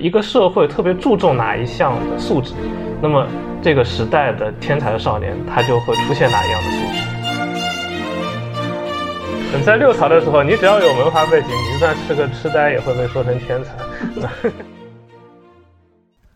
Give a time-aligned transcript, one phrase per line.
[0.00, 2.52] 一个社会特别注重哪一项的素质，
[3.02, 3.26] 那么
[3.62, 7.00] 这个时代的天才少年他就会出现哪一样的素质。
[9.64, 13.74] 在六朝的时候，你只要有文化背景，你就算是个痴呆，也会被说成天才。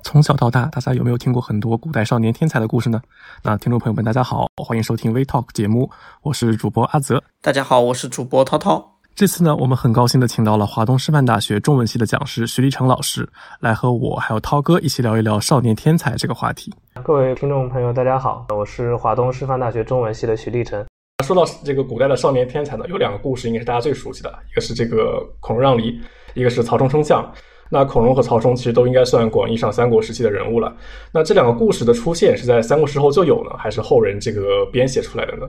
[0.02, 3.00] 从小到大，大家有没有听过很多古代少年天才的故事呢？
[3.42, 5.90] 那听众朋友们，大家好，欢迎收听微 Talk 节目，
[6.22, 7.22] 我是主播阿泽。
[7.42, 8.99] 大家好，我是主播涛涛。
[9.14, 13.28] 这次呢，我们很高兴的请到了华东师范大学中文系的讲师徐立成老师，
[13.60, 16.72] 来和我还有涛哥一起聊一聊少年天才这个话题。
[17.02, 20.82] 各位听众朋友，大家好，我是华东师范大学中文系的徐立成。
[21.22, 26.00] 说到这个古代的少年天才呢，有两个故事应该是大家最熟悉的，一个是这个孔融让梨，
[26.32, 27.30] 一个是曹冲称象。
[27.68, 30.74] 那孔融和曹冲其实都应该算广义上三国时期的人物了。
[31.12, 35.46] 那这两个故事的出现是在三国时候就有呢，还是后人这个编写出来的呢？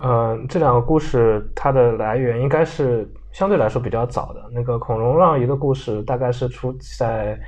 [0.00, 4.40] 嗯，这两个故事它的来源应该是相对来说比较早的。
[4.52, 7.38] 那个孔融让梨的故事大概是出在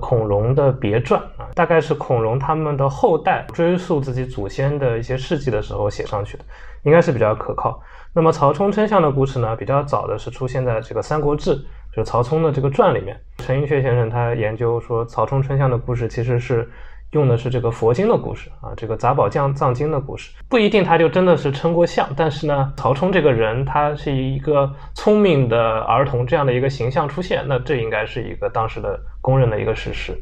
[0.00, 6.44] 孔融的别传啊，大概是孔融他们的后代追溯自己祖先的一些事迹的时候写上去的，
[6.82, 7.80] 应该是比较可靠。
[8.12, 11.54] 那么曹冲称象的故事呢，比较早的是出现在这个《三国志》，
[11.94, 13.16] 就是曹冲的这个传里面。
[13.38, 16.68] 陈寅恪先生他研究说，曹冲称象的故事其实是。
[17.12, 30.16] 用的是这个佛经的故事啊，这个杂宝藏藏经的故事，不一定他就真的是称过象，但是呢，曹冲这个人他是一个聪明的儿童这样的一个形象出现，那这应该是一个当时的公认的一个事实。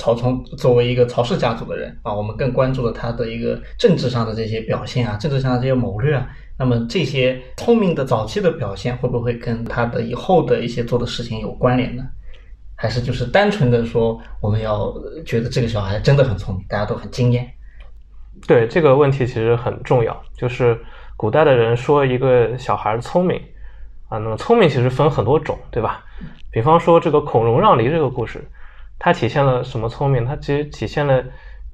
[0.00, 6.26] 曹冲作为一个曹氏家族的人啊，我们更关注了他的一个政治上的这些表现啊，政治上的这些谋略啊，
[6.58, 12.02] 那么这些聪明的早期的表现会不会跟他的以后的一些做的事情有关联呢？
[12.82, 14.92] 还是就是单纯的说，我们要
[15.24, 17.48] 觉得这个小孩真的很聪明，大家都很惊艳。
[18.44, 20.76] 对这个问题其实很重要，就是
[21.16, 23.40] 古代的人说一个小孩聪明
[24.08, 26.04] 啊，那么聪明其实分很多种，对吧？
[26.50, 28.44] 比方说这个孔融让梨这个故事，
[28.98, 30.26] 它体现了什么聪明？
[30.26, 31.22] 它其实体现了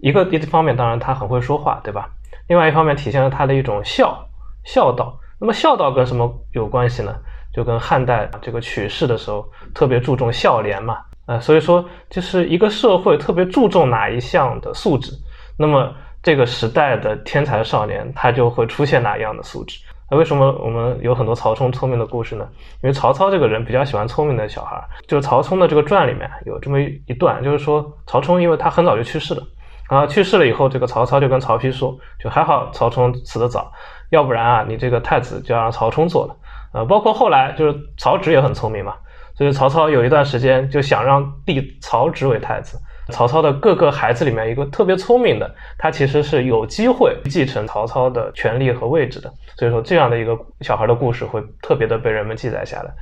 [0.02, 2.10] 一个一方面，当然他很会说话，对吧？
[2.48, 4.28] 另外一方面体现了他的一种孝
[4.62, 5.18] 孝道。
[5.40, 7.16] 那么孝道跟什么有关系呢？
[7.58, 15.10] 就跟汉代这个取士的时候特别注重孝廉嘛，呃，所以说就是一个社会特别注重哪一项的素质，
[15.58, 15.92] 那么
[16.22, 19.76] 这个时代的天才少年他就会出现哪样的素质。
[20.08, 22.48] 那为什么我们有很多曹冲聪明的故事呢？
[22.80, 24.80] 因为曹操这个人比较喜欢聪明的小孩。
[25.08, 29.42] 就是曹冲的这个传里面有这么一段，就是说曹冲因为他很早就去世了，
[29.90, 33.72] 然后去世了以后，这个曹操就跟曹丕说，就还好曹冲死得早，
[34.10, 36.36] 要不然啊，你这个太子就要让曹冲做了。
[36.72, 38.94] 呃，包括后来就是曹植也很聪明嘛，
[39.36, 42.78] 所以曹操有一段时间就想让立曹植为太子。
[43.10, 49.32] 曹操的各个孩子里面，一个特别聪明的，他其实是有机会继承曹操的权力和位置的。
[49.56, 52.92] 所以说，这样的一个小孩的故事会特别的被人们记载下来。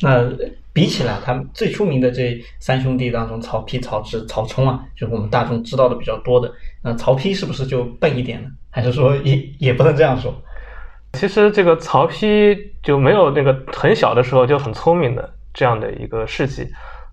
[0.00, 0.24] 那
[0.72, 6.48] 比起来，他们最出名的这三兄弟当中，曹丕、曹植、曹冲啊，就是我们大众知道的比较多的。
[6.80, 8.48] 那曹丕是不是就笨一点呢？
[8.70, 10.32] 还是说也也不能这样说？
[11.12, 16.68] 其实这个曹丕就没有那个很小的时候就很聪明的这样的一个事迹，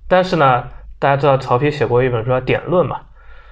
[0.08, 0.64] 但是呢，
[1.00, 3.02] 大家知道曹丕写过一本书叫《典论》嘛，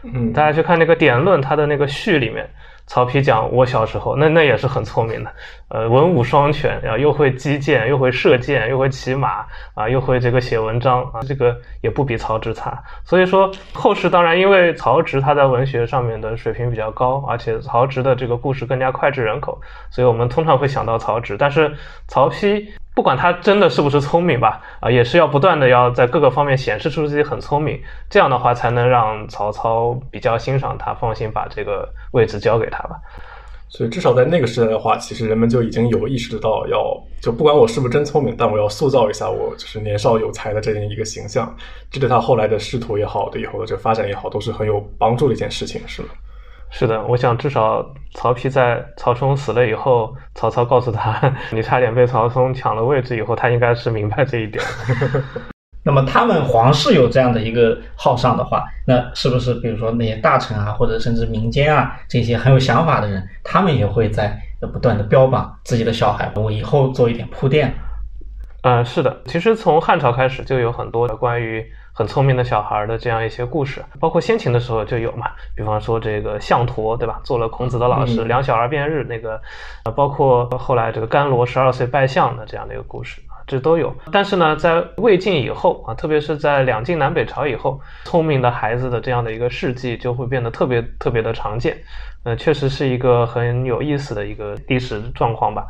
[0.03, 2.49] 嗯，大家去看那个《典论》，它的那个序里面。
[2.85, 5.31] 曹丕讲我小时候，那那也是很聪明的，
[5.73, 12.81] 呃，文武双全啊，又会击剑，又会射箭，又会骑马啊，又会这个写文章啊，这个也不比曹植差。
[13.03, 21.35] 所以说后世当然因为曹植他在文学上面的水平比较高，而且曹植的这个故事更加脍炙人口，所以我们通常会想到曹植。
[21.35, 21.73] 但是
[22.07, 22.63] 曹丕。
[22.95, 32.95] 不管他真的是不是聪明吧，啊，也是要不断的要在各个方面显示出自己很聪明，这样的话才能让曹操比较欣赏他，放心把这个位置交给他吧。
[33.75, 41.51] 所以至少在那个时代的话，其实人们就已经有意识到要，就不管我是不是真聪明，但我要塑造一下我就是年少有才的这样一个形象，
[41.89, 46.09] 这对他后来的仕途也好，对以后的这发展也好，都是很有帮助的一件事情，是吗？
[46.69, 47.83] 是的，我想至少
[48.13, 54.63] 曹丕在曹冲死了以后，曹操告诉他 你差点被曹冲抢了位置以后，他应该是明白这一点。
[55.83, 67.73] 那么他们皇室有这样的一个号上的话，那是不是比如说那些大臣啊，或者甚至民间啊这些很有想法的人，他们也会在不断的标榜自己的小孩，我以后做一点铺垫？
[68.61, 71.65] 嗯，是的，其实从汉朝开始就有很多的关于。
[71.95, 77.21] 很聪明的小孩的这样一些故事，包括先秦的时候就有嘛，比方说这个项佗，对吧？
[77.23, 79.39] 做了孔子的老师，两小儿辩日那个，
[79.85, 83.95] 呃包括后来这个甘罗十二岁拜相的这样的一个故事啊，这都有。
[84.11, 91.77] 但是呢，在魏晋以后啊，特别是在两晋南北朝以后，聪明的孩子的这样的一个事迹就会变得特别特别的常见。
[92.23, 95.67] 呃，确实是一个很有意思的一个历史状况吧。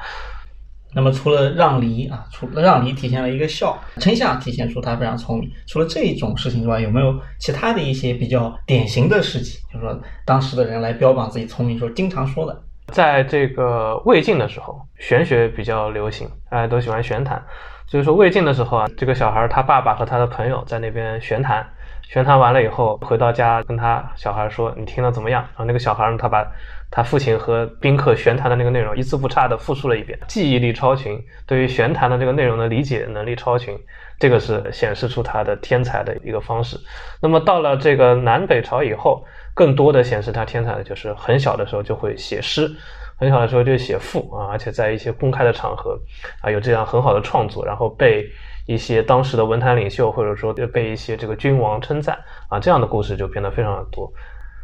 [0.96, 5.50] 那么除了让梨啊，除了让梨体现了一个孝，丞相体现出他非常聪明。
[5.66, 9.58] 除了这一种事情之外，有没有其他的一些比较典型的事迹？
[9.74, 12.64] 就是说当时的人来标榜自己聪明时候经常说的。
[12.94, 17.44] 在这个魏晋的时候，玄学比较流行，大家都喜欢玄谈。
[17.88, 21.68] 所以说魏晋的时候啊，这个小孩他爸爸和他的朋友在那边玄谈，
[22.10, 26.46] 玄谈完了以后回到家跟他小孩说：“你听了怎么样？”然后那个小孩呢，他把
[26.92, 33.76] 他父亲和宾客玄谈的那个内容一字不差的复述了一遍，记忆力超群，对于玄谈的这个内容的理解能力超群，
[34.20, 36.78] 这个是显示出他的天才的一个方式。
[37.20, 42.70] 那么到了这个南北朝以后，更多的显示他天才的就是很小的时候就会写诗。
[43.16, 45.98] 很小的时候就写赋啊，而且在一些公开的场合
[46.42, 48.28] 啊有这样很好的创作，然后被
[48.66, 52.18] 一些当时的文坛领袖或者说被一些这个君王称赞
[52.50, 54.12] 啊，这样的故事就变得非常的多。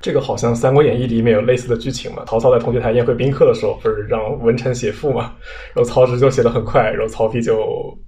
[0.01, 2.23] 这个好像《三国演义》里面有类似的剧情嘛？
[2.25, 5.33] 曹操在铜雀台宴会宾客的时候，不是让文臣写赋嘛？
[5.73, 7.57] 然后曹植就写的很快，然后曹丕就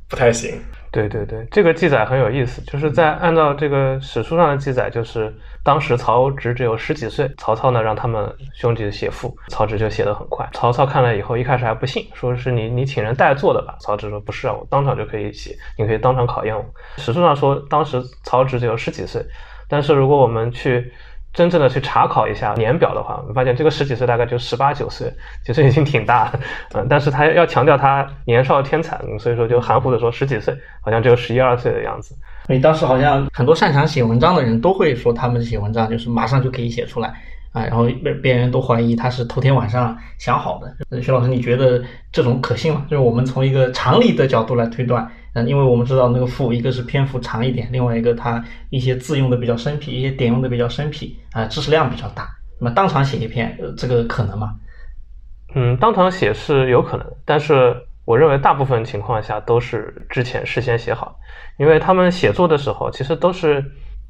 [0.08, 0.58] 不太行。
[0.92, 5.34] 对对对，这个记载很有意思，就是在按照这个史书上的记载，就是
[5.64, 10.46] 当时曹植只有十几岁，曹操呢让他们兄弟写赋，曹植就写的很快。
[10.52, 13.78] 曹操看了以后，一开始还不信，说是你你请人代做的吧？
[13.80, 16.66] 曹植说不是啊，我当场就可以写，你可以当场考验我。
[16.98, 19.26] 史书上说当时曹植只有十几岁，
[19.70, 20.92] 但是如果我们去。
[21.34, 25.12] 真正的去查考一下年表的话，我们发现这个十几岁大概就十八九岁，
[25.46, 26.40] 其实已经挺大了，
[26.74, 32.14] 嗯，但是他要强调他年少天才，所以说就含糊的说十几岁，好像只有十一二岁的样子。
[32.48, 37.08] 所以当时好像很多擅长写文章的人都会说，他们写文章就是马上就可以写出来
[37.54, 41.02] 啊，然后别别人都怀疑他是头天晚上想好的。
[41.02, 41.82] 徐老师，你觉得
[42.12, 42.86] 这种可信吗？
[42.90, 45.10] 就是我们从一个常理的角度来推断。
[45.34, 52.30] 嗯，因为我们知道那个赋，一个是篇幅长一点，另外一个它一些字用的比较生僻，一些点用的比较生僻啊，知识量比较大。
[52.60, 54.54] 那么当场写一篇，呃，这个可能吗？
[55.56, 57.76] 嗯，当场写是有可能，但是
[58.06, 61.18] 我认为大部分情况下都是之前事先写好，
[61.58, 63.64] 因为他们写作的时候其实都是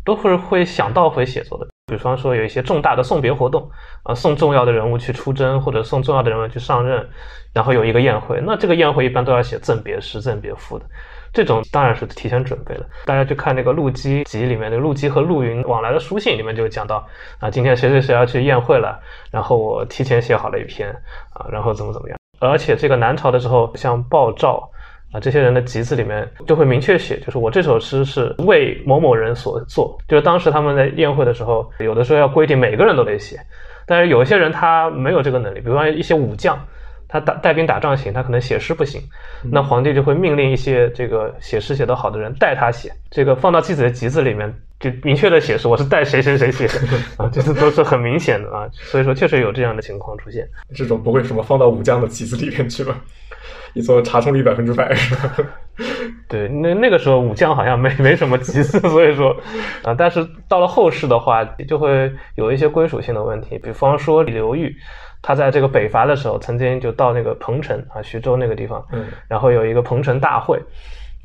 [0.04, 1.68] 都是会想到会写作的。
[1.88, 3.70] 比方说有一些重大的送别活动
[4.04, 7.06] 啊，送重要的人物去出征，或者送重要的人物去上任，
[7.54, 10.86] 然后有一个宴会，那这个宴会一般都要写赠别诗、赠别赋的。
[11.34, 12.86] 这种当然是提前准备的。
[13.06, 17.08] 大家去看那个陆机集里面的陆机和陆云往来的书信里面就讲到
[17.40, 19.00] 啊，今天谁谁谁要去宴会了，
[19.32, 20.90] 然后我提前写好了一篇
[21.34, 22.18] 啊，然后怎么怎么样。
[22.40, 24.70] 而且这个南朝的时候，像鲍照
[25.14, 29.98] 啊这些人的集子里面就会明确写，就是我这首诗是为某某人所作。
[30.08, 33.38] 就是当时他们在宴会的时候，有的时候要规定每个人都得写，
[33.86, 36.60] 但是有一些人他没有这个能力，比方一些武将。
[37.12, 39.02] 他打带兵打仗行，他可能写诗不行，
[39.52, 42.90] 那皇帝就会命令一些这个写诗写得好的人代他写。
[43.10, 46.80] 这个放到自己的集子里面，就明确的写是我是代谁谁谁写的
[47.22, 48.66] 啊，这是都是很明显的啊。
[48.72, 50.48] 所以说确实有这样的情况出现。
[50.74, 52.96] 这种不会什么放到武将的集子里面去吧？
[53.74, 55.36] 你做查重率百分之百是吧？
[56.30, 59.36] 对，那那个时候武将好像没没什么集子，所以说
[59.84, 64.74] 啊，但是到了后世的话，就会有一些归属性的问题，比方说刘裕。
[65.22, 70.60] 他在这个北伐的时候，曾经就到那个彭城啊，徐州那个地方，嗯，然后有一个彭城大会，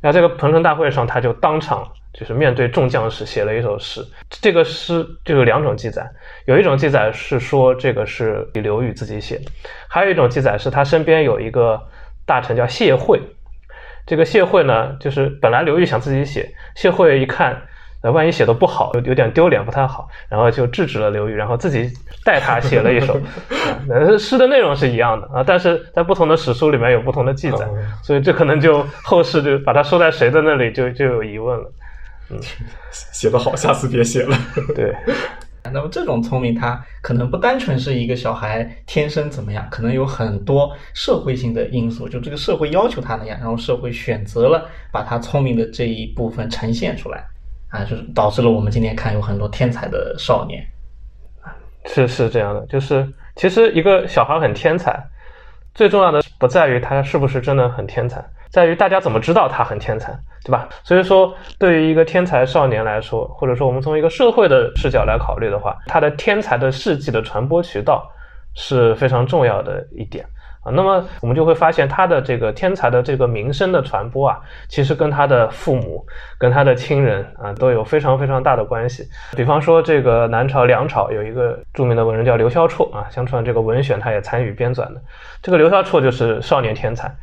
[0.03, 4.05] 那这个彭城大会上，他就当场就是面对众将士写了一首诗。
[4.31, 6.07] 这个诗就有两种记载，
[6.45, 9.51] 有一种记载是说这个是刘裕自己写的，
[9.89, 11.81] 还有一种记载是他身边有一个
[12.27, 13.21] 大臣叫谢惠，
[14.07, 17.61] 这个谢惠呢，就是本来刘裕想自己写，谢惠一看。
[18.07, 21.91] 那万一写的不好，有有点丢脸，不太好，然后就制止了刘裕，然后自己
[22.25, 23.21] 代他写了一首。
[23.89, 27.67] 那诗的内容是一样的啊，但是在不同的史书里面有不同的记载，
[28.05, 31.73] 所以这可能就后世就把它收在谁的那里，就就有疑问了。
[32.31, 32.39] 嗯，
[32.93, 34.39] 写的好，下次别写了。
[34.73, 34.95] 对。
[35.73, 47.27] 那么这种聪明，他可能不单纯是一个小孩天生怎么样，可能有很多社会性的因素，就这个社会要求他那样，然后社会选择了把他聪明的这一部分呈现出来。
[47.77, 50.65] 啊，就是导致了我们今天看有很多天才的少年，
[51.85, 54.99] 是是这样的，就是其实一个小孩很天才，
[55.75, 60.69] 最重要的不在于他是不是真的很天才，在于大家怎么知道他很天才，对吧？
[60.85, 68.11] 所以说，对于一个天才少年来说，或者说我们从一个社会的视角来考虑的话，他的天才的事迹的传播渠道
[68.55, 70.25] 是非常重要的一点。
[70.67, 76.05] 啊，那么我们就会发现他的这个天才的这个名声的传播啊，其实跟他的父母、
[76.39, 79.05] 跟他的亲人啊都有非常非常大的关系。
[79.37, 85.01] 比方说，这个南朝梁朝有一个著名的文人叫刘萧绰啊，相传这个文选他也参与编纂的。
[85.41, 87.15] 这个刘萧绰就是少年天才。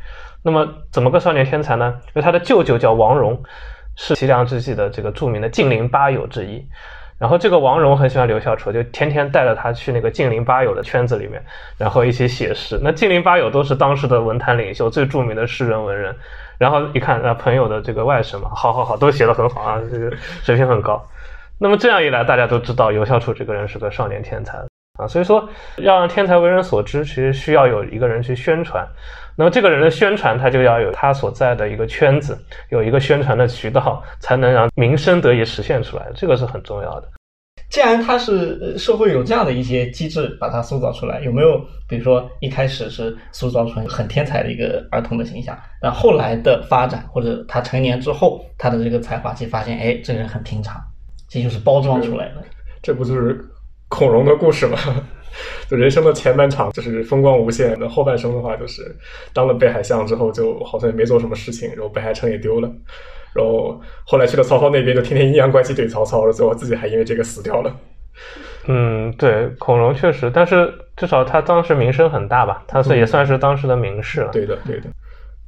[0.42, 1.94] 那么怎么个少年天才呢？
[2.06, 3.38] 因为他的舅舅叫王戎，
[3.96, 6.66] 是齐梁之际的这个著名的晋陵八友之一。
[7.18, 11.42] 然后这个王戎很喜欢刘孝楚，就天天带着他去那个近邻八友的圈子里面，
[11.78, 12.78] 然后一起写诗。
[12.82, 16.14] 那近邻八友都是当时的文坛领袖，最著名的诗人文人。
[16.56, 21.04] 然后一看，啊，朋友的这个外甥嘛，好好好，都写得很好啊，这个水平很高。
[21.58, 24.58] 那么这样一来，大家都知道刘孝楚这个人是个少年天才
[24.98, 25.06] 啊。
[25.08, 28.86] 所以说，要让天才为人所知，其实需要有一个人去宣传。
[29.36, 32.38] 那么这个人的宣传，他就要有他所在的一个圈子，
[32.70, 36.06] 有一个宣传的渠道，才能让名声得以实现出来。
[36.14, 37.08] 这个是很重要的。
[37.70, 50.80] 既然他是社会有这样的一些机制把他塑造出来，有没有比如说一开始是塑造出很天才的一个儿童的形象，然后后来的发展或者他成年之后他的这个才华，其实发现哎，这个人很平常，
[51.28, 52.44] 这就是包装出来的。
[52.82, 53.44] 这不就是
[53.88, 54.78] 孔融的故事吗？
[55.68, 58.94] 就人生的前半场就是风光无限，那后半生的话就是
[59.32, 62.70] 当了北海相之后，就好像也没做什么事情，然后北海城也丢了，
[63.34, 67.74] 然后后来去了曹操那边，就天天阴阳怪气怼曹操，最后自己还因为这个死掉了。
[68.66, 74.30] 嗯，对，孔融确实，但是至少他当时名声很大吧，他是也算是当时的名士了。
[74.32, 74.88] 对的，对的。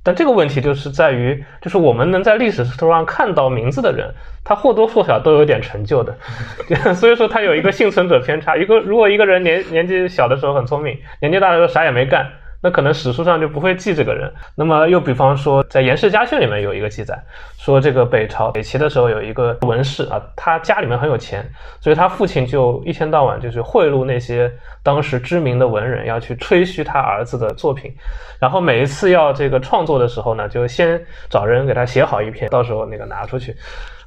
[0.06, 6.16] 但这个问题就是在于，就是我们能在历史书上看到名字的人，他或多或少都有点成就的，
[6.94, 8.56] 所以说他有一个幸存者偏差。
[8.56, 12.30] 一个如果一个人年年纪小的时候很聪明，年纪大的时候啥也没干。
[12.66, 14.28] 那可能史书上就不会记这个人。
[14.56, 17.16] 那么又比方说，在《颜氏家训》里面有一个记载，
[17.58, 21.48] 说这个北朝北齐的时候有一个文士啊，他家里面很有钱，
[21.80, 27.94] 所以他父亲就一天到晚就是贿赂那些当时知名的文人，要去吹嘘他儿子的作品。
[28.40, 33.54] 然后每一次要这个创作的时候呢，就先找人给他写好一篇，到时候那个拿出去。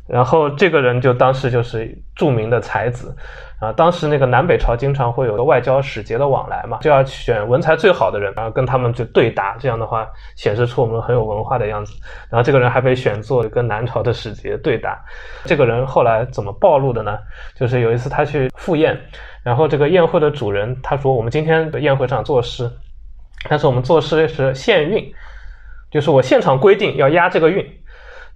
[0.09, 3.15] 然后这个人就当时就是著名的才子。
[3.59, 11.93] 啊，当时那个南北朝经常会有个外交使节的往来嘛，就要选文才最好的人，然后跟他们就对答，这样的话显示出我们很有文化的样子。
[12.29, 14.97] 然后这个人还被选做跟南朝的使节对答。
[15.43, 17.19] 这个人后来怎么暴露的呢？
[17.53, 18.97] 就是有一次他去赴宴，
[19.43, 22.71] 然后这个宴会的主人他说：“我们今天的宴会上作诗，
[23.49, 25.13] 但是我们作诗是现韵，
[25.91, 27.61] 就是我现场规定要押这个韵。”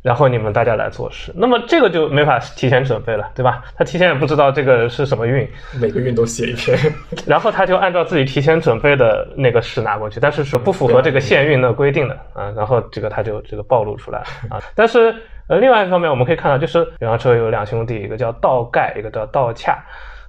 [0.03, 3.63] 然后你们大家来做事，那么这个就没法提前准备了，对吧？
[3.77, 5.47] 他提前也不知道这个是什么运，
[5.79, 6.77] 每个运都写一篇，
[7.25, 14.61] 然后他就按照自己提前准备的那个诗拿过去，但是是不符合这个限运的规定的啊，然后这个他就这个暴露出来了啊。
[14.75, 15.15] 但是
[15.47, 19.81] 呃，另外一方面我们可以看到，就是比方说有两兄弟，一个叫道盖，一个叫道洽，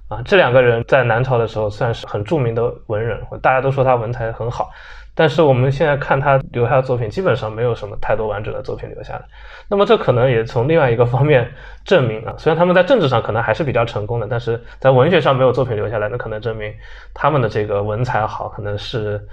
[0.07, 4.69] 啊，这两个人在南朝的时候算是很著名的文人，大家都说他文采很好。
[5.15, 9.21] 但是我们现在看他留下的作品，基本上没有什么太多完整的作品留下来。
[9.69, 11.49] 那么这可能也从另外一个方面
[11.85, 16.69] 证明啊， 虽然他们在政治上可能还是比较成功的，但是在文学上没有作品留下来，那可能证明
[17.13, 19.25] 他们的这个文采好，可能是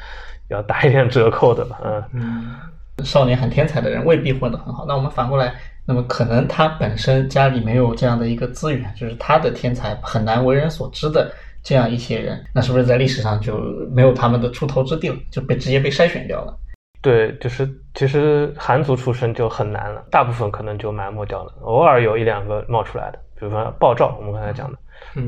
[0.49, 1.81] 要打一点折扣的吧。
[2.12, 2.55] 嗯，
[3.03, 4.85] 少年很天才的人未必混得很好。
[4.87, 5.53] 那我们反过来，
[5.85, 11.29] 那么可能他本身家里没有这样的一个资源，就是他的天才很难为人所知的。
[11.62, 13.57] 这样一些人，那是不是在历史上就
[13.92, 15.16] 没有他们的出头之地了？
[15.31, 16.59] 就被直接被筛选掉了？
[17.00, 24.78] 对，就是其实韩族出身就很难了，大部分可能就埋没掉了，偶尔有一两个冒出来的，比如说鲍照，我们刚才讲的，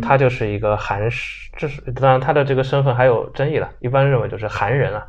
[0.01, 5.05] 他就是一个韩氏，这是当然他的这个身份还有争议了，一般认为就是韩人啊，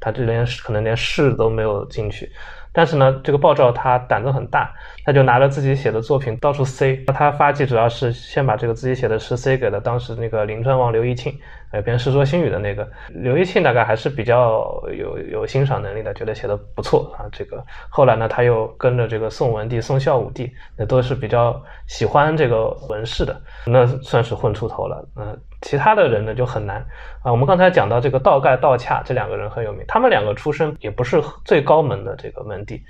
[0.00, 2.28] 他这连可能连士都没有进去。
[2.72, 4.72] 但是呢，这个鲍照他胆子很大，
[5.04, 6.96] 他就拿着自己写的作品到处塞。
[7.06, 11.38] 他发迹主要是先把这个自己写的诗塞给了当时那个临川王刘义庆，
[11.70, 17.26] 呃，编《世说新语》的那个刘义庆，大概还是比较有有欣赏能力的，觉得写的不错啊。
[17.30, 25.06] 这个后来呢，他又跟着这个宋文帝、宋孝武帝，那都是比较喜欢这个文士的，那算是混出头了。
[25.16, 25.38] 嗯。
[25.62, 26.76] 其他的人呢就很难
[27.20, 27.32] 啊。
[27.32, 32.80] 我们刚才讲到这个道盖、道洽这两个人很有名，他们两个出身也不是最高门的这个门第，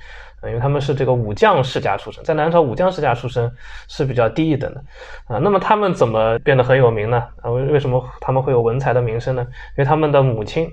[0.44, 3.50] 因为他们是这个武将世家出身，在南朝武将世家出身
[3.88, 4.82] 是比较低一等的
[5.26, 5.38] 啊。
[5.38, 7.24] 那么他们怎么变得很有名呢？
[7.42, 9.42] 啊，为为什么他们会有文才的名声呢？
[9.76, 10.68] 因为他们的母亲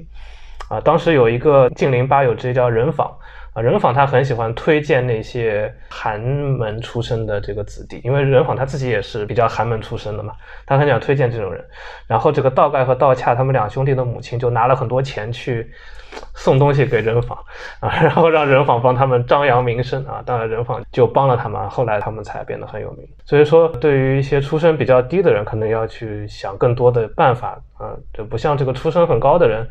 [0.70, 3.12] 啊，当时有一个晋陵八友之一叫任访。
[3.56, 10.34] 啊，任访他很喜欢推荐那些寒门出身的这个子弟，因为任访他自己也是比较寒门出身的嘛，
[10.66, 11.64] 他很想推荐这种人。
[12.06, 15.72] 然后这个道盖和道洽他们两兄弟的母亲就拿了很多钱去
[16.34, 17.38] 送东西给任访
[17.80, 23.08] 啊，然后让任访帮他们张扬名声啊，当然任访就帮了他们，后来他们才变得很有名。
[23.24, 29.66] 所以说，对于一些出身比较低的人，可能要去想更多的办法啊，就不像这个出身很高的人。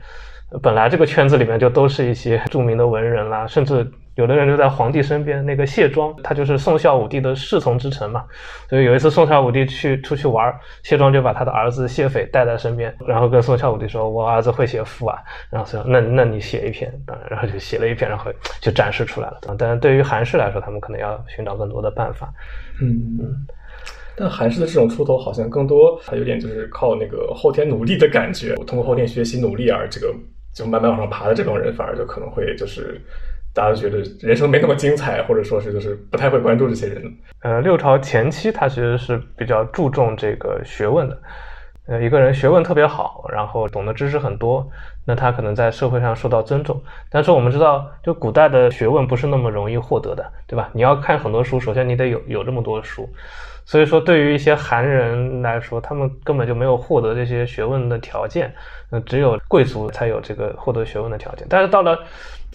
[0.62, 5.44] 本来这个圈子里面就都是一些著名的文人啦，甚至有的人就在皇帝身边。
[5.44, 8.24] 那个谢庄，他就是宋孝武帝的侍从之臣嘛。
[8.68, 15.18] 所以有一次宋孝武帝去出去玩，谢庄就把他的儿子谢斐带在身边，然后跟宋孝武帝说：“我儿子会写赋啊。”
[15.50, 19.40] 然后说：“那那你写一篇。”当然，然后就写了一篇，然后就展示出来了。
[19.58, 22.32] 但是对于韩氏来说，他们可能要寻找更多的办法。
[22.80, 23.46] 嗯嗯。
[24.16, 30.14] 但韩氏的这种出头好像更多，它有点就是靠那个后天努力的感觉，通过后天学习努力而这个
[30.54, 33.00] 就慢慢往上爬的这种人，反而就可能会就是
[33.52, 37.12] 大家觉得人生没那么精彩，或者说是就是不太会关注这些人。
[37.40, 41.18] 呃，六朝前期他其实是比较注重这个学问的。
[41.86, 44.66] 呃，一个人学问特别好，然后懂得知识很多，
[45.04, 46.80] 那他可能在社会上受到尊重。
[47.10, 50.70] 但是我们知道，就古代的学问不是那么容易获得的，对吧？
[50.72, 53.06] 你要看很多书，首先你得有有这么多书。
[53.66, 58.52] 所以说，对于一些韩人来说，他们根本就没有获得这些学问的条件。
[58.90, 61.46] 那只有贵族才有这个获得学问的条件。
[61.48, 61.98] 但是到了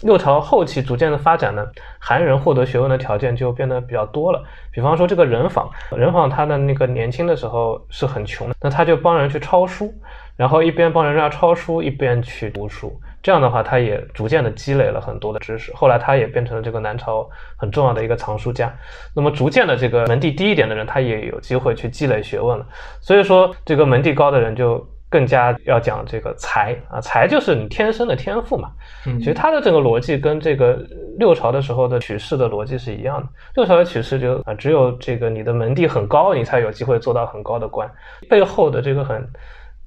[0.02, 1.66] 六朝后期逐渐的发展呢，
[1.98, 4.42] 韩人获得学问的条件就变得比较多了。
[4.72, 9.92] 比方说这个人访，人访他的那个年轻的时候是很穷的，那他就帮人去抄书，
[10.36, 12.98] 然后一边帮人家抄书，一边去读书。
[13.22, 15.72] 这样的话，他也逐渐的积累了很多的知识。
[15.74, 18.72] 后来他也变成了这个南朝很重要的一个藏书家。
[19.14, 22.66] 那么逐渐的，这个门第低一点的人，他也有机会去积累学问了。
[23.00, 24.86] 所以说，这个门第高的人就。
[25.12, 28.70] 更加要讲这个才啊，才就是你天生的天赋嘛。
[29.04, 30.78] 嗯，其实他的这个逻辑跟这个
[31.18, 33.28] 六朝的时候的取士的逻辑是一样的。
[33.56, 37.90] 六朝的取士就啊，只有这个你的门第很高，你才有机会做到很高的官。
[38.28, 39.28] 背后的这个很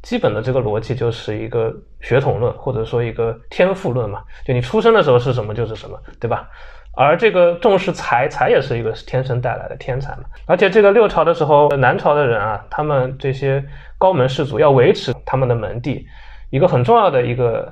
[0.03, 4.21] 基本的这个逻辑就是一个血统论，或者说一个天赋论嘛。
[4.45, 6.47] 就你出生的时候是什么就是什么，对吧？
[6.95, 10.25] 而这个重视才，才也是一个天生带来的天才嘛。
[10.45, 13.63] 而且这个六朝的时候，南朝的人啊，他们这些
[13.97, 16.05] 高门士族要维持他们的门第，
[16.51, 17.71] 一个很重要的一个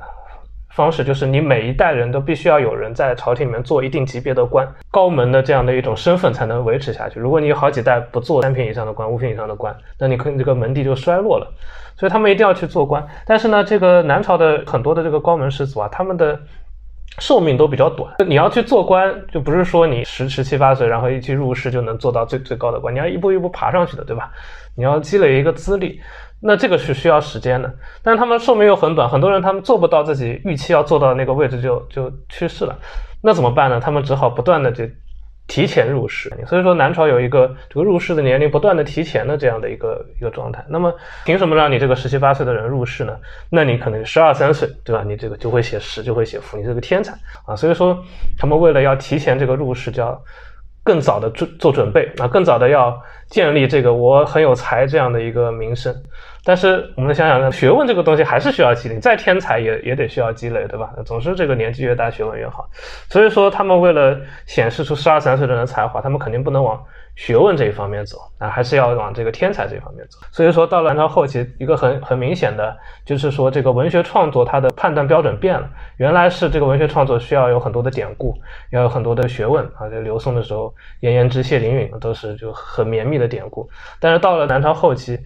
[0.74, 7.20] 方式就是你每一代人都必须要有人在朝廷里面做一定级别的官，高门的这样的一种身份才能维持下去。
[7.20, 11.48] 如果你有好几代不做三品以上的官、五品以上的官，那你可能这个门第就衰落了。
[11.98, 13.06] 所以他们一定要去做官。
[13.26, 16.40] 但是呢，这个南朝的很多的这个高门士族啊，他们的。
[17.20, 24.32] 寿命都比较短，你要去做官，就不是说你十十七八岁，然后一去入仕就能做到最最高的官，你要一步一步爬上去的，对吧？
[24.78, 26.00] 你要积累一个资历，
[26.42, 27.74] 那这个是需要时间的。
[28.04, 32.78] 但是他们寿命又很短，很多人他们做不到自己预期要做到那个位置就就去世了，
[33.22, 33.80] 那怎么办呢？
[33.80, 34.84] 他们只好不断的就。
[35.48, 40.64] 提前入世，所以说南朝有一个这个入世的年龄不断的提前的这样的一个一个状态。
[40.70, 40.94] 那么
[41.26, 43.18] 凭什么让你这个十七八岁的人入世呢？
[43.50, 45.04] 那你可能十二三岁，对吧？
[45.06, 47.12] 你这个就会写诗，就会写赋，你是个天才
[47.46, 47.54] 啊！
[47.54, 48.02] 所以说
[48.38, 50.18] 他们为了要提前这个入世，就要
[50.84, 55.96] 更早的做做准备啊，更早的要建立这个我很有才这样的一个名声。
[56.44, 60.90] 但是我们想想看，学问这个东西还是需要积累，再天才也也得需要积累，对吧？
[61.06, 62.68] 总是这个年纪越大，学问越好。
[63.10, 66.84] 所以说，他们为了显示出十二三岁的人的才华，他们肯定不能往
[67.16, 70.18] 学问这一方面走啊，还是要往这个天才这一方面走。
[70.32, 75.70] 所以说，到了南朝后期，一个很很明显的，就是说这个文学创作它的判断标准变了。
[75.98, 78.34] 原来是这个文学创作需要有很多的典故，
[78.72, 79.90] 要有很多的学问啊。
[79.90, 83.70] 这刘宋的时候，颜延之、谢灵运都是就很绵密的典故。
[84.00, 85.20] 但是到了南朝后期，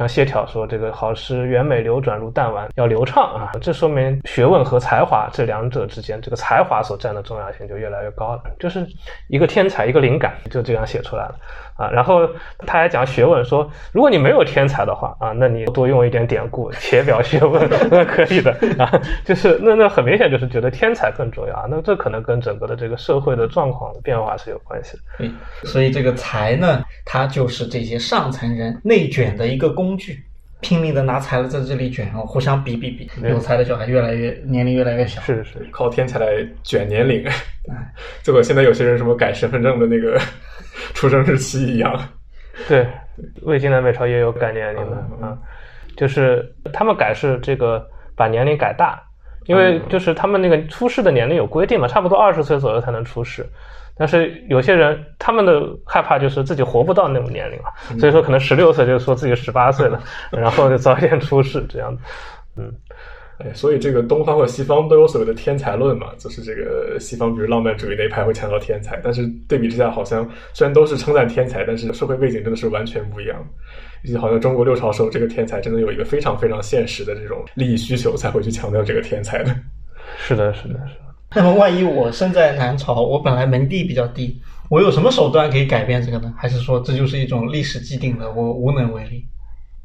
[0.00, 3.52] 像谢朓说：“这个好诗圆美流转如弹丸，要流畅啊！
[3.60, 8.42] 这说明学问和才华这两者之间，这个才华所占的重要性就越来越高了。
[8.58, 8.86] 就是
[9.28, 11.34] 一个天才，一个灵感，就这样写出来了。”
[11.76, 12.28] 啊，然后
[12.66, 18.90] 他还讲学问，说如果你没有天才的话啊，那你多用一点典故，且表学问， 那可以的啊。
[19.24, 21.64] 就是那那很明显就是觉得天才更重要啊。
[21.70, 25.02] 那这可能跟整个的这个社会的状况变化是有关系的。
[25.18, 25.30] 对，
[25.64, 30.22] 所以这个才呢，它就是这些上层人内卷的一个工具，
[30.60, 36.26] 拼命的拿材料在这里卷，然后互相比比比，有才的小孩越来越年龄越来越小，是是靠天才来
[36.62, 37.24] 卷年龄。
[38.22, 40.20] 结果现在有些人什么改身份证的那个。
[40.94, 42.00] 出生日期一样，
[42.66, 42.86] 对，
[43.42, 45.36] 魏晋南北朝也有改年龄的啊，
[45.96, 49.00] 就是他们改是这个把年龄改大，
[49.46, 53.44] 因为就是他们那个出世的年龄有规定嘛，差不多二十岁左右才能出世，
[54.00, 62.02] 但是有些人他们的害怕就是自己活不到那种年龄了，所以说可能十六岁就说自己十八岁了， 然后就早一点出世这样子，
[62.56, 62.72] 嗯。
[63.42, 73.42] 哎，所以这个东方和西方都有所谓的天才论嘛，就是这个西方比如浪漫主义那一派会强调天才，但是对比之下，好像虽然都是称赞天才，但是社会背景真的是完全不一样。
[74.02, 79.54] 以及好像中国六朝时候，这个天才真的有一个非常非常现实的这种利益需求，才会去强调这个天才的。
[80.18, 81.09] 是的，是的，是的。
[81.36, 86.34] 那么万一我生在南朝，我本来门第比较低，我有什么手段可以改变这个呢？
[86.36, 89.24] 还是说这就是一种历史既定的，我无能为力？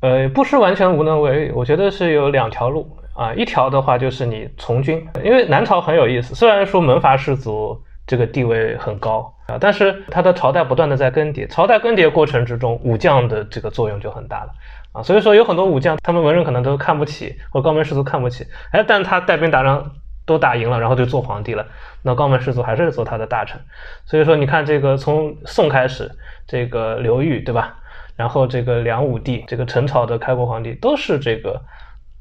[0.02, 2.88] 呃，不是完全无能为力，我觉得是有两条路。
[3.16, 14.50] 啊，一条的话就是你从军，因为南朝很有意思，虽然说门阀士族这个地位很高啊，但是他的朝代不断的在更迭，朝代更迭过程之中，武将的这个作用就很大了
[14.92, 19.90] 啊，所以说有很多武将，他们文人可能都看不起，或高门士族看不起，哎，但他带兵打仗
[20.26, 21.66] 都打赢了，然后就做皇帝了，
[22.02, 23.60] 那高门士族还是做他的大臣，
[24.06, 26.12] 所以说你看这个从宋开始，
[26.48, 27.76] 这个刘裕对吧？
[28.16, 31.62] 然后这个梁武帝，这个陈朝的开国皇帝都是这个。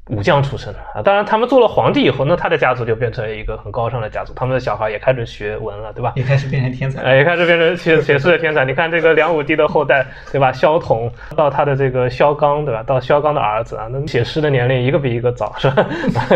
[0.09, 6.13] 武将出身的啊，当然他们做了皇帝以后，那他的家族就变成一个很高尚的家族，他们的小孩也开始学文了，对吧？
[6.15, 8.63] 也开始变成天才，哎，也开始变成写写诗的天才。
[8.65, 10.51] 你看这个梁武帝的后代，对吧？
[10.51, 12.83] 萧统到他的这个萧纲，对吧？
[12.83, 15.87] 到萧纲的儿子啊，那写诗的年龄一个比一个早，是吧？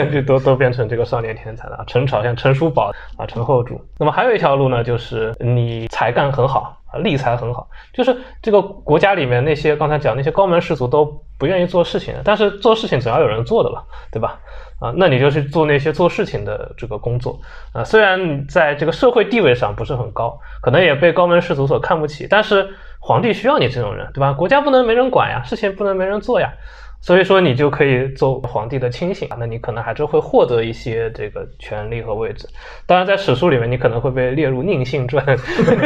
[0.12, 1.84] 就都都变成这个少年天才了。
[1.86, 3.80] 陈朝像陈叔宝啊，陈后主。
[4.00, 6.76] 那么还有一条路呢，就是你才干很好。
[6.92, 11.06] 啊，立才很好，就是这个国家里面那些刚才讲那些高门士族都
[11.38, 14.40] 不愿意做事情，但是做事情总要有人做的吧，对吧？
[14.80, 17.40] 啊，那你就去做那些做事情的这个工作
[17.74, 17.84] 啊。
[17.84, 24.32] 虽然在这个社会地位上不是很高，可能也被高门士族所看不起，但是皇帝需要你这种人，对吧？
[24.34, 26.54] 国家不能没人管呀，事情不能没人做呀。
[27.02, 32.48] 所以说你就可以做皇帝的亲信那你可能还是会获得一些这个权利和位置。
[32.86, 35.26] 当然，在史书里面，你可能会被列入宁信传。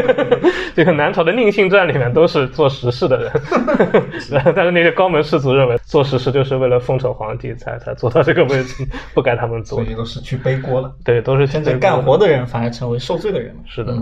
[0.76, 3.32] 这个南朝的宁信传里面都是做实事的人，
[4.56, 9.84] 但是那些高门士族认为做实事就是为了奉承皇帝才才做到这个位置，不该他们做。
[9.84, 10.92] 所以都是去背锅了。
[11.06, 13.62] 对，都是真正干活的人反而成为受罪的人了。
[13.68, 13.96] 是的。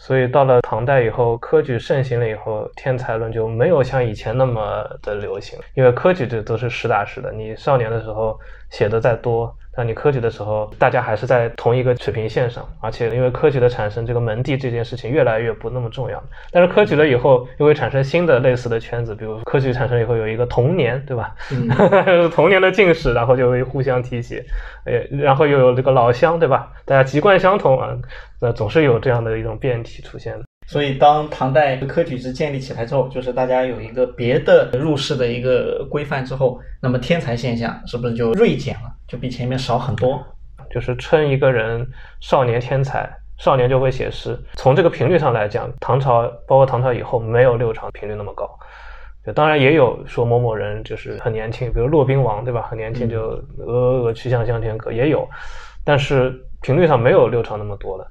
[0.00, 8.38] 所以到了唐代以后，科举盛行了以后，天才论就没有像以前那么的流行，因为科举这都是实打实的，你少年的时候
[8.70, 9.52] 写的再多。
[9.78, 16.20] 那你科举的时候，大家还是在同一个水平线上，而且因为科举的产生，这个门第这件事情越来越不那么重要。
[16.50, 21.32] 但是科举了以后，又会产生新的类似的圈子，比如科举产生以后有一个童年，对吧？
[22.34, 24.42] 童年的进士，然后就会互相提起，
[24.86, 26.72] 诶，然后又有这个老乡，对吧？
[26.84, 27.96] 大家籍贯相同啊，
[28.40, 30.36] 那总是有这样的一种变体出现。
[30.68, 38.92] 所以，当唐代科举制建立起来之后，就是大家有一个别的入仕的一个规范之后，那么天才现象是不是就锐减了？
[39.06, 40.22] 就比前面少很多？
[40.70, 41.88] 就是称一个人
[42.20, 44.38] 少年天才，少年就会写诗。
[44.56, 48.46] 从这个频率上来讲，唐朝包括唐朝以后，没有六朝频率那么高。
[49.34, 52.60] 当然也有说某某人就是很年轻，比如骆宾王，对吧？
[52.68, 55.26] 很年轻就鹅鹅鹅，曲项向天歌也有，
[55.82, 58.06] 但是频率上没有六朝那么多了。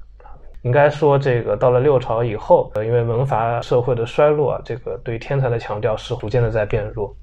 [0.62, 7.14] 应该说，这个到了六朝以后，呃，因为门阀社会的衰落啊，这个对天才的强调是逐渐的在变弱。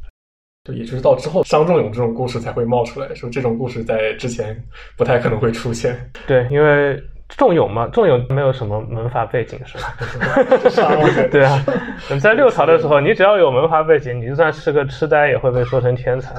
[0.63, 4.55] 对，也就是到之后，商仲永这种故事才会冒出来，说这种故事在之前
[4.97, 5.97] 不太可能会出现。
[6.27, 7.01] 对，因为。
[7.37, 9.93] 仲永嘛，仲永没有什么门阀背景，是吧？
[11.29, 11.61] 对啊，
[12.09, 16.33] 你在六朝的时候，你只要有门阀背景，你就算是个痴呆，也会被说成天才。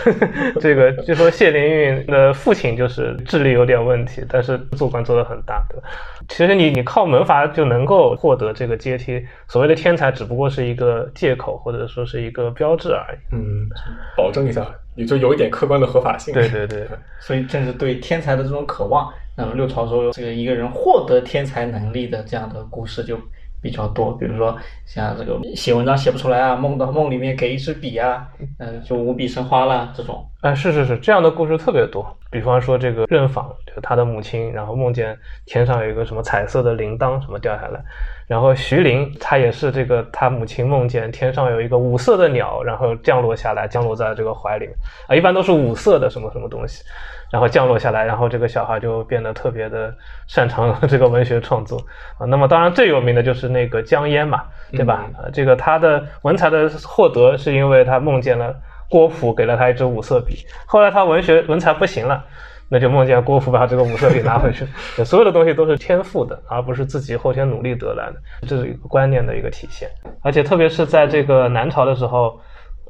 [0.58, 5.62] 这个据说谢灵运的父亲就是智力有点问题，但是做官做得很大。
[6.28, 13.18] 其实你你靠门阀就能够获得这个阶梯，所谓的天才只不过是一个借口，或者说是一个标志而已。
[13.34, 13.68] 嗯，
[14.16, 14.64] 保证一下，
[15.00, 16.34] 也就有一点客观的合法性。
[16.34, 16.86] 对对对，
[17.18, 19.10] 所以正是对天才的这种渴望。
[19.36, 23.18] 那么六朝时候，这个一个人获得天才能力的这样的故事就
[23.62, 28.26] 比较多，比如说像这个写文章写不出来啊，梦到梦里面给一支笔啊，
[28.58, 30.24] 嗯，就无笔生花了这种。
[30.40, 32.04] 哎，是是是，这样的故事特别多。
[32.30, 37.80] 比方说这个任访，就他的母亲，然后梦见天上有一个什么彩色的铃铛什么掉下来，
[38.26, 44.68] 然后徐陵他也是这个他母亲梦见天上有一个五色的鸟，然后降落下来，降落在这个怀里
[45.08, 46.84] 啊，一般都是五色的什么什么东西。
[47.30, 49.94] 然后降落下来，然后这个小孩就变得特别的
[50.26, 51.78] 擅长 这个文学创作
[52.18, 52.26] 啊。
[52.26, 55.06] 那么当然最有名的就是那个江淹嘛，对吧？
[55.32, 58.54] 这个他的文采的获得是因为他梦见了
[58.88, 62.24] 郭璞给了他一支五色笔，后来他文学文采不行了，
[62.68, 64.66] 那就梦见郭璞把这个五色笔拿回去。
[65.04, 68.16] 所有的东西都是天赋的，而不是自己后天努力得来的，
[68.48, 69.88] 这是一个观念的一个体现。
[70.22, 72.40] 而且特别是在这个南朝的时候，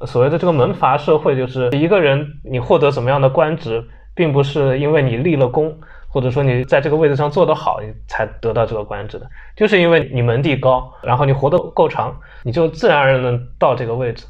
[0.07, 3.85] 所谓的这个门阀社会，就是一个人你获得什么样的官职。
[4.15, 5.77] 并不是因为你立了功，
[6.09, 14.27] 或者说你在这个位置上做得好，你才得到这个官职的，就是因为你门第高，然后你活得够长，你就自然而然能到这个位置。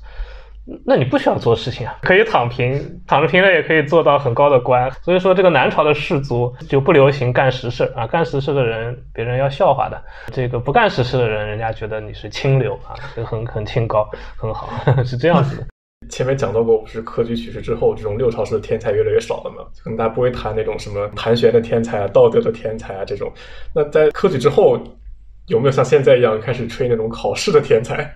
[0.86, 4.88] 那你不需要做事情啊，可以躺平，躺着平了也可以做到很高的官。
[5.02, 10.00] 所以说，这个南朝的士族就不流行干实事啊，干实事的人别人要笑话的，
[10.32, 14.68] 这个不干实事的人，人家觉得你是清流啊，就很很清高，很好，
[15.02, 15.66] 是这样子的。
[16.10, 19.64] 前面讲到过，不是科举取士之后，这种六朝式的天才越来越少了嘛？
[19.82, 23.32] 可能大家不会谈那种什么盘旋的天才啊、道德的天才啊这种。
[23.74, 24.78] 那在科举之后，
[25.46, 28.14] 有没有像现在一样开始吹那种考试的天才？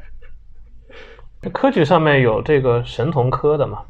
[1.52, 3.82] 科举上面有这个神童科的嘛？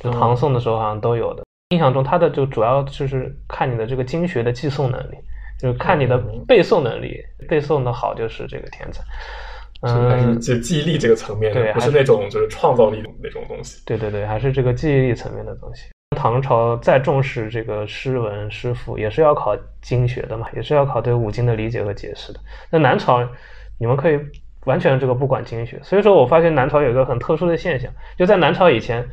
[0.00, 1.42] 就唐宋的时候好像都有的。
[1.70, 5.16] 印象中，他的就主要就是看你的这个经学的寄诵能力，
[5.58, 6.16] 就是看你的
[6.46, 9.02] 背诵能力，背诵的好就是这个天才。
[9.80, 13.80] 嗯，就记忆力这个层面的，不是那种就是创造力那种东西。
[13.86, 15.84] 对对对，还是这个记忆力层面的东西。
[16.16, 22.40] 唐朝再重视这个诗文诗赋，也是要考经学的嘛，也是要考对五经的理解和解释的。
[22.70, 23.22] 那南朝，
[23.78, 24.18] 你们可以
[24.64, 25.78] 完全这个不管经学。
[25.82, 29.06] 所以说我发现南朝有一个很特殊的现象，就在南朝以前，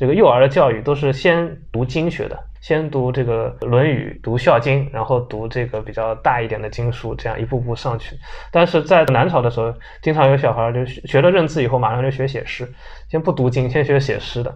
[0.00, 2.34] 这个幼儿的教育都是先读经学的。
[2.62, 8.16] 先读这个《论语》，读《孝经》，然后读这个比较大一点的经书，这样一步步上去。
[8.50, 12.66] 但是在南朝的时候，经常有小孩就学了认字以后，马上就学写诗，
[13.10, 14.54] 先不读经，先学写诗的。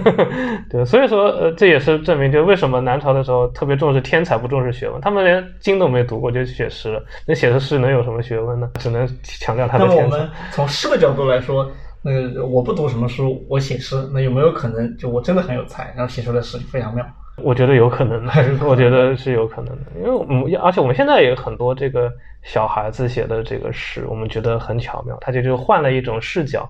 [0.68, 5.00] 对，所以说，呃，这也是证明，就为什么南朝的时候特别重视天才，不重视学问。
[5.00, 8.70] 他们连经都没读过就写诗了，那写的诗能有什么学问呢？
[8.78, 10.02] 只能强调他的天才。
[10.02, 11.66] 那么我们从诗的角度来说。
[12.06, 17.04] 那个我不读什么书，我写诗，那有没有可能就我真的很有才，然后写出来诗就非常妙？
[17.42, 18.32] 我觉得有可能的，
[18.64, 22.10] 我觉得是有可能的，因为我们而且我们现在也有很多这个
[22.42, 26.66] 小孩子写的这个诗，我们觉得很巧妙，他就就换了一种视角，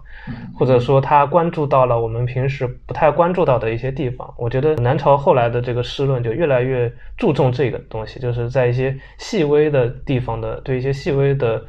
[0.59, 4.33] 或者说他关注到了我们平时不太关注到的一些地方。
[4.37, 11.63] 我觉得南朝后来的这个诗论就越来越注重这个东西，就是在一些细微的地方的对一些细微的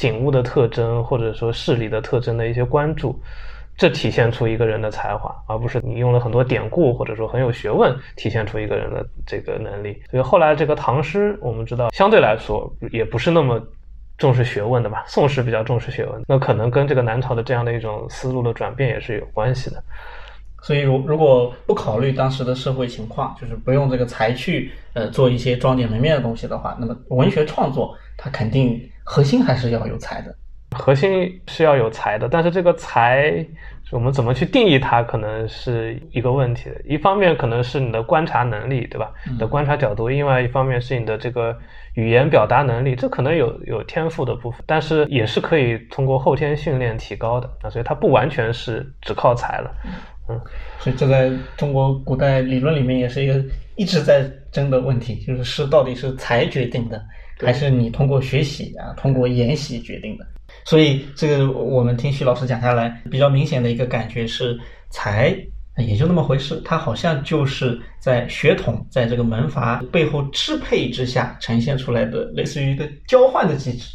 [0.00, 3.14] 景物的特征，或者说事理的特征的一些关注。
[3.76, 10.02] 这体现出一个人的才华，而不是你用了很多典故或者说很有学问体现出一个人的这个能力。
[10.10, 13.60] 所以后来这个唐诗，我们知道相对来说也不是那么
[14.16, 15.04] 重视学问的吧？
[15.06, 19.82] 宋诗比较重视学问，那可能跟这个南朝的这样的一种思路的转变也是有关系的。
[20.62, 28.78] 所以，如如果不考虑当时的社会情况，就是不用这个才去呃做一些装点门面的东西的话，那么文学创作它肯定
[29.12, 30.32] 核心还是要有才的。
[30.70, 33.44] 核心是要有才的，但是这个才，
[33.90, 36.70] 我们怎么去定义它，可能是一个问题。
[36.84, 39.12] 一方面可能是你的观察能力，对吧？
[39.28, 41.58] 你的观察角度；另外一方面是你的这个
[41.94, 47.68] 语言表达能力，这可能有有天赋的部分，但是也是可以通过后天训练提高的啊。
[47.68, 49.74] 所以它不完全是只靠才了，
[50.28, 50.40] 嗯。
[50.78, 53.44] 所以这在中国古代理论里面也是一个
[53.74, 57.02] 一直在争的问题，就是诗到底是才决定的，
[57.40, 60.26] 还是你通过学习啊，通过研习决定的？
[60.64, 64.58] 所以，这个我们听徐老师讲下来，比较明显的一个感觉是，
[64.90, 65.36] 才
[65.76, 73.88] 也就那么回事，它好像就是在血统在这个门阀背后支配之下呈现出来的，类似于一个交换的机制。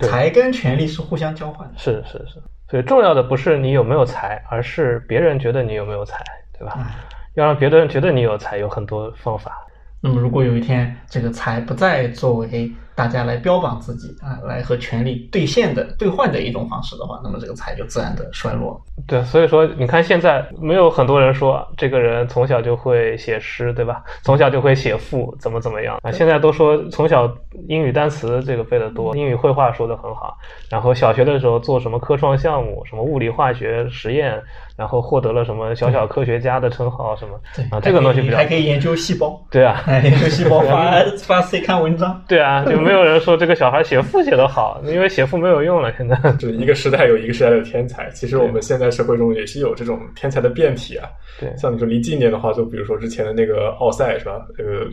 [0.00, 1.74] 才跟权力是互相交换的。
[1.78, 6.20] 是是是，所以重要的不是你有没有才，而是别人觉得你有没有才，
[6.58, 6.90] 对吧？
[7.34, 9.64] 要让别人觉得你有才，有很多方法。
[10.00, 18.80] 那么，如果有一天这个才不再作为大家来标榜自己啊，来和权力兑现的兑换的一种方式的话，那么这个财就自然的衰落。
[19.06, 24.02] 对，所以说你看现在没有很多人说这个人从小就会写诗，对吧？
[24.22, 26.12] 从小就会写赋，怎么怎么样啊？
[26.12, 27.30] 现在都说从小
[27.68, 30.36] 英语单词这个背得多，英语绘画说得很好，
[30.70, 34.40] 然后小学的时候做什么科创项目，什么物理化学实验。
[34.76, 37.38] 然后获得了什么小小科学家的称号什么？
[37.70, 39.40] 啊，这个东西比较还可以研究细胞。
[39.48, 42.20] 对啊，研究细胞发 发 C 看文章。
[42.26, 45.92] 对啊， 就没有人说这个小孩写赋写得好，因为写赋没有用了。
[45.96, 48.10] 现在就一个时代有一个时代的天才。
[48.10, 51.08] 其实我们现在社会中也是有这种天才的变体啊。
[51.40, 54.46] 对，像你说离近点的话，就比如说之前的那个奥赛是吧？
[54.56, 54.86] 这个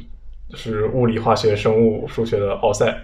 [0.53, 2.97] 是物理、化学、生物、数学的奥赛，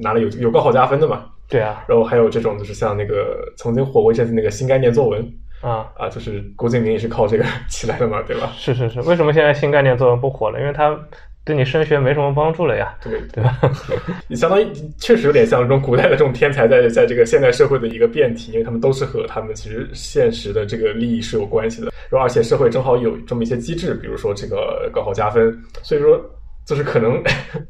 [0.00, 1.26] 拿了有有高考加分的嘛？
[1.48, 1.84] 对啊。
[1.86, 5.22] 然后还有这种就是像那个曾经火过一阵子那个新概念作文。
[5.62, 8.50] 啊啊，就是郭敬明也是靠这个 起来的嘛，对吧？
[8.56, 10.58] 是是是，为什么现在新概念作文不火了？
[10.58, 10.90] 因为它
[11.44, 13.58] 对你升学没什么帮助了呀，对 对吧？
[14.28, 14.66] 你相当于
[14.98, 25.52] 确实有点像这种古代的这种天才，在在这个现代社会的一个变体，因为他们都是和他们其实现实的这个利益是有关系的，然后而且社会正好有这么一些机制，比如说这个高考加分，
[25.82, 26.20] 所以说
[26.64, 27.20] 就是可能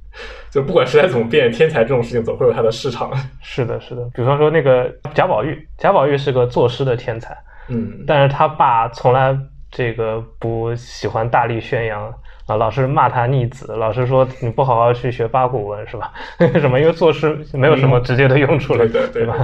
[0.53, 3.11] 就不管时代怎么变，天才这种事情总会有它的市场。
[3.41, 7.35] 是的，是的，比方说那个贾宝玉，贾宝玉是个作诗的天才。
[7.69, 9.35] 嗯，但是他爸从来
[9.73, 12.15] 这个不喜欢大力宣扬
[12.47, 16.13] 啊，老是骂他逆子，老是说你不好好去学八股文是吧？
[16.39, 16.79] 为 什么？
[16.79, 19.35] 因为做事没有什么直接的用处了，对吧？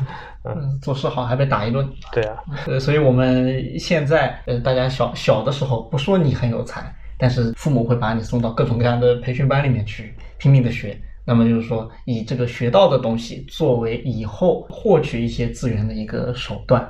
[0.45, 1.89] 嗯，做事好还被打一顿。
[2.13, 2.37] 对啊，
[2.67, 6.83] 呃，所以我们现在呃，大家小小的时候不说你很有才，
[7.17, 16.87] 但是父母会把你送到各种各样的培训班里面去拼命的学，那么就是说以这个学到的东西作为以后获取一些资源的一个手段。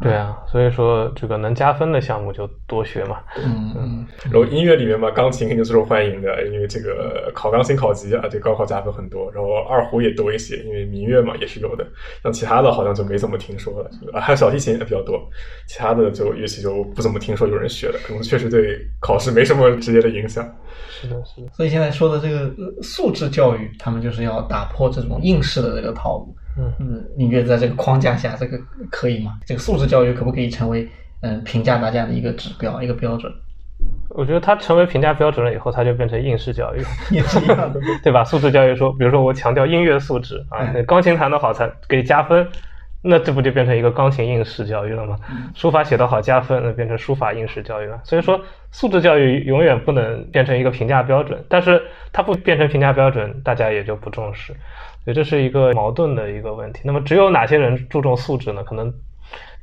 [0.00, 3.18] 对啊，所以说这个能加分的项目就多学嘛。
[3.36, 4.06] 嗯嗯。
[4.24, 9.30] 然后音乐里面嘛，钢琴肯定是受欢迎的，因为这个考钢琴考级啊，对高考加分很多。
[9.32, 11.86] 然后二胡也多一些，因为民乐嘛也是有的。
[12.22, 15.18] 像其他的好像就没怎么听说了，还有小提琴也比较多。
[15.66, 20.44] 其他的就乐器就不怎么听说有人学了，可能确实对考试没什么直接的影响。
[20.90, 21.48] 是的，是的。
[21.52, 22.50] 所以现在说的这个
[22.82, 26.36] 素质教育，他们就是要打破这种应试的这个套路。
[26.58, 28.58] 嗯嗯，你觉得在这个框架下，这个
[28.90, 29.32] 可以吗？
[29.46, 30.88] 这个素质教育可不可以成为
[31.20, 33.32] 嗯评价大家的一个指标、一个标准？
[34.10, 36.78] 我觉得它成为评价标准了以后，它就变成应试教育，
[37.10, 38.24] 也是一样的， 对吧？
[38.24, 42.48] 素质教育说，比如说我强调音乐素质啊，钢琴弹得好才给加分，
[43.02, 45.18] 那这不就变成一个钢琴应试教育了吗？
[45.54, 48.00] 书法写得好加分，那变成书法应试教育了。
[48.02, 48.40] 所以说，
[48.70, 54.54] 素质教育永远不能变成一个评价标准，但是它不变成评价标准，大家也就不重视，
[55.06, 56.80] 所以这是一个矛盾的一个问题。
[56.82, 58.64] 那么，只有哪些人注重素质呢？
[58.64, 58.92] 可能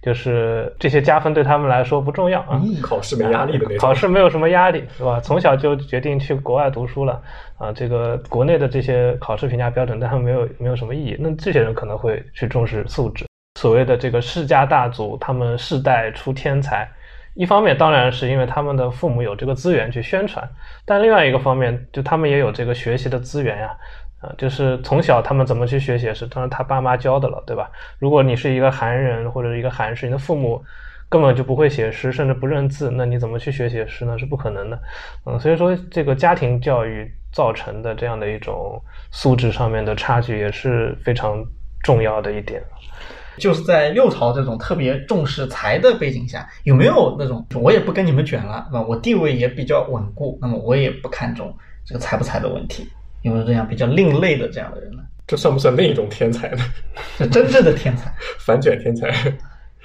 [0.01, 2.61] 就是这些加分对他们来说不重要啊。
[2.81, 3.77] 考试没压力的那种。
[3.77, 5.19] 考试没有什么压力，是吧？
[5.19, 7.21] 从小就决定去国外读书了
[7.57, 7.73] 啊。
[7.73, 11.17] 这个国内的这些考试评价标准对他们没有没有什么意义。
[11.19, 13.25] 那这些人可能会去重视素质。
[13.59, 16.89] 所谓的这个世家大族，他们世代出天才，
[17.33, 20.47] 一方面当然是因为他们的父母有这个资源去宣传，
[20.85, 23.77] 但另外一个方面，就他们也有这个学习的资源呀，啊，
[24.37, 27.69] 就是从小他们怎么去学写诗，当然他爸妈教的了，对吧？
[27.99, 30.61] 如果你是一个韩人或者一个韩氏，你的父母
[31.09, 34.17] 根本就不会写诗，甚至不认字，那你怎么去学写诗呢？
[34.17, 34.79] 是不可能的，
[35.25, 38.81] 嗯，所以说这个家庭教育造成的这样的一种
[39.11, 41.43] 素质上面的差距也是非常
[41.83, 42.63] 重要的一点。
[43.37, 51.51] 就是在六朝这种特别重视才的背景下，有没有那种我也不跟你们卷了，那我地位也比较稳固，那么我也不看重
[51.83, 52.87] 这个才不才的问题，
[53.23, 55.03] 有没有这样比较另类的这样的人呢？
[55.25, 56.57] 这算不算另一种天才呢？
[57.17, 58.13] 是真正的天才，
[58.45, 59.09] 反卷天才，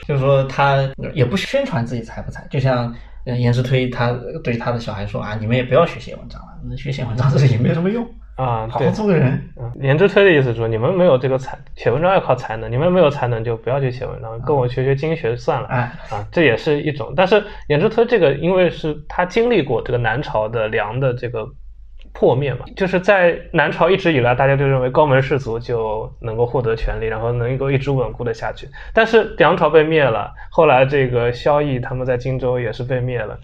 [0.06, 8.04] 就是说他也不宣传自己才不才，就像颜之推他对他的小孩说啊，你们也不要学写文章了，学写文章这也没有什么用。
[8.34, 9.32] 啊，好好做个人。
[9.56, 15.66] 嗯，颜之推的意思说，你们没有这个才，写文章要靠才能，你们没有才能就不要去写文章，跟我学学经学算了。
[15.66, 17.12] 哎，啊，这也是一种。
[17.16, 21.44] 但是颜之推这个，因为是他经历过这个南朝的梁的这个
[22.12, 28.68] 破灭嘛，就是在南朝一直以来，大家就认为高门士族就能够获得权利，然后能够一直稳固的下去。
[28.92, 33.38] 但是梁朝被灭了，后来这个萧绎他们在荆州也是被灭了。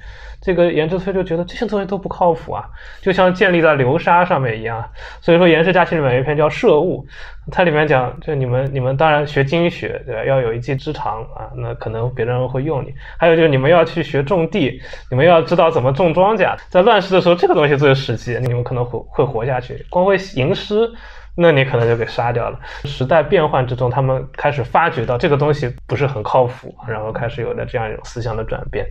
[0.45, 2.69] 这个颜之推就觉得这些东西都不靠谱啊，
[3.01, 4.85] 就像建立在流沙上面一样。
[5.23, 7.07] 所以说《颜氏家训》里面有一篇叫《涉物》，
[7.51, 10.25] 它里面讲，就你们你们当然学经学，对吧？
[10.27, 12.93] 要有一技之长啊，那可能别人会用你。
[13.19, 14.79] 还有就是你们要去学种地，
[15.11, 16.55] 你们要知道怎么种庄稼。
[16.69, 19.83] 在乱世的时候，这个东西最实际，你们可能会会活下去。
[19.89, 20.93] 光会吟诗，
[21.37, 22.59] 那你可能就给杀掉了。
[22.85, 28.87] 时代变换之中，他们开始发觉到这个东西不是很靠谱，然后开始有了这样一种思想的转变，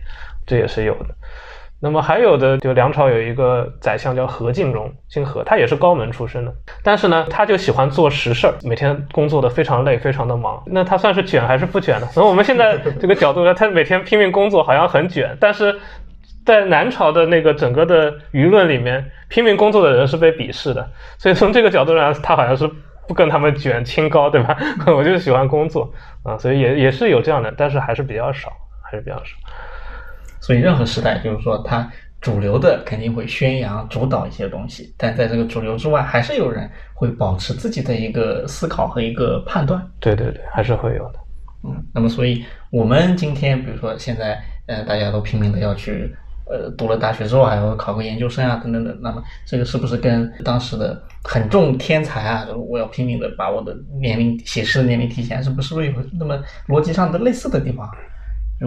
[0.46, 1.14] 这也是有的。
[1.80, 10.62] 那么还有的，就梁朝有一个宰相叫何敬荣，姓何，他也是高门出身的，但是呢，他就喜欢做实事儿，每天工作的非常累，非常的忙。
[10.64, 12.08] 那他算是卷还是不卷呢？
[12.12, 15.78] 从我们现在这个角度来，他每天拼命工作，好像很卷，但是
[16.44, 20.88] 在南朝的那个整个的舆论里面，拼命工作的人是被鄙视的。
[21.18, 22.68] 所以从这个角度上，他好像是
[23.06, 24.56] 不跟他们卷清高，对吧？
[24.86, 28.52] 我就喜欢工作啊，所以也也是有这样的，但是还是比较少，
[28.82, 29.36] 还是比较少。
[30.40, 39.82] 所以任何时代，就是说，它主流的肯定会宣扬主导一些东西，但在这个主流之外，还是有人会保持自己的一个思考和一个判断。
[40.00, 41.18] 对对对，还是会有的。
[41.64, 46.14] 嗯，那么，所以我们今天，比如说现在，呃，大家都拼命的要去，
[46.46, 48.96] 呃，读了大学之后还要考个研究生啊，等等的。
[49.00, 57.88] 那么，这个是不是跟当时的很重天才啊，我要拼命的把我的年龄写诗的年龄提前，是不是不是有那么逻辑上的类似的地方？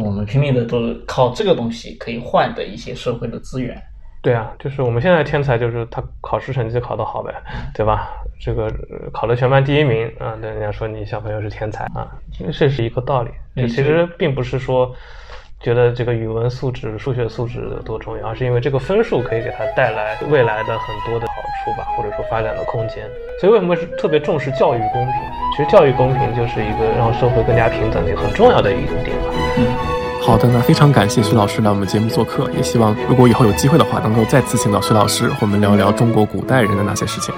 [0.04, 3.82] 我们拼命的都是靠这个东西可以换的一些社会的资源。
[4.22, 7.34] 对啊，就是我们现在天才就是他考试成绩考得好呗，
[7.74, 8.10] 对吧？
[8.40, 8.70] 这个
[9.14, 12.12] 考了全班第一名啊，那人家说你小朋友是天才啊，
[12.52, 13.32] 这是一个道理。
[13.68, 14.94] 其实并不是说
[15.64, 23.04] 觉得这个语文素质、数学素质有多重要，而是因为这个分数可以给他带来未来的很多的好处吧，或者说发展的空间。
[23.42, 25.14] 所以为什么是特别重视教育公平？
[25.56, 29.34] 其实教育公平就是一个让社会更加平等的一个很重要的一点吧。
[29.58, 29.66] 嗯。
[30.22, 37.34] 好的，那非常感谢徐老师来我们节目做客，也希望如果以后有机会的话，能够再次请到徐老师和我们聊聊中国古代人的那些事情。